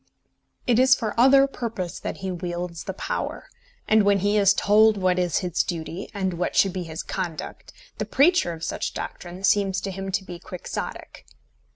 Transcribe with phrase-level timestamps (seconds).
[0.65, 3.47] It is for other purpose that he wields the power;
[3.87, 7.71] and when he is told what is his duty, and what should be his conduct,
[7.99, 11.27] the preacher of such doctrine seems to him to be quixotic.